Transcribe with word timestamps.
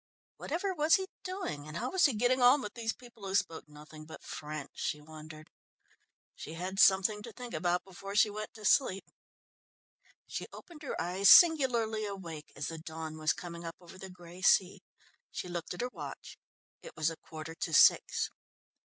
Whatever 0.37 0.73
was 0.73 0.95
he 0.95 1.05
doing, 1.23 1.67
and 1.67 1.77
how 1.77 1.91
was 1.91 2.05
he 2.07 2.15
getting 2.15 2.41
on 2.41 2.63
with 2.63 2.73
these 2.73 2.91
people 2.91 3.23
who 3.27 3.35
spoke 3.35 3.69
nothing 3.69 4.03
but 4.05 4.23
French, 4.23 4.71
she 4.73 4.99
wondered! 4.99 5.51
She 6.33 6.53
had 6.55 6.79
something 6.79 7.21
to 7.21 7.31
think 7.31 7.53
about 7.53 7.83
before 7.83 8.15
she 8.15 8.31
went 8.31 8.51
to 8.55 8.65
sleep. 8.65 9.05
She 10.25 10.47
opened 10.51 10.81
her 10.81 10.99
eyes 10.99 11.29
singularly 11.29 12.07
awake 12.07 12.51
as 12.55 12.65
the 12.69 12.79
dawn 12.79 13.19
was 13.19 13.31
coming 13.31 13.63
up 13.63 13.75
over 13.79 13.99
the 13.99 14.09
grey 14.09 14.41
sea. 14.41 14.81
She 15.29 15.47
looked 15.47 15.75
at 15.75 15.81
her 15.81 15.89
watch; 15.93 16.35
it 16.81 16.95
was 16.95 17.11
a 17.11 17.17
quarter 17.17 17.53
to 17.53 17.71
six. 17.71 18.31